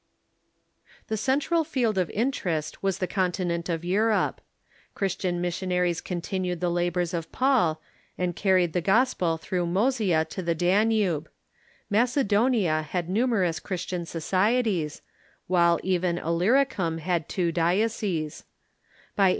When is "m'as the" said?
2.81-3.05